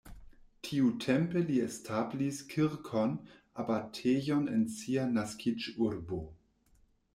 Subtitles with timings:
[0.67, 3.13] Tiutempe li establis kirkon,
[3.65, 6.25] abatejon en sia naskiĝurbo.